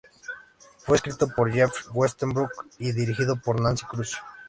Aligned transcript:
Fue 0.79 0.97
escrito 0.97 1.27
por 1.27 1.51
Jeff 1.51 1.71
Westbrook 1.93 2.49
y 2.79 2.91
dirigido 2.91 3.35
por 3.35 3.61
Nancy 3.61 3.85
Kruse. 3.85 4.17